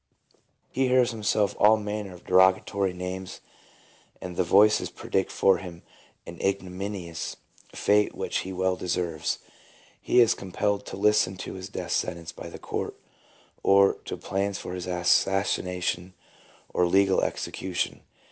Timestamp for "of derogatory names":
2.15-3.39